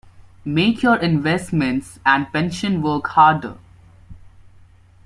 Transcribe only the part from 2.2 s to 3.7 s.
pension work harder.